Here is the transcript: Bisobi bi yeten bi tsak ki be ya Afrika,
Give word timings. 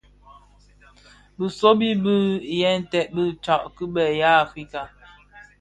Bisobi 1.39 1.89
bi 2.03 2.15
yeten 2.61 3.07
bi 3.13 3.23
tsak 3.43 3.63
ki 3.75 3.85
be 3.93 4.03
ya 4.19 4.31
Afrika, 4.43 4.81